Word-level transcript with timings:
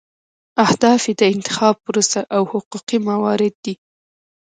اهداف 0.65 1.01
یې 1.09 1.13
د 1.17 1.23
انتخاب 1.33 1.75
پروسه 1.85 2.21
او 2.35 2.41
حقوقي 2.51 2.97
موارد 3.09 3.53
دي. 3.65 3.73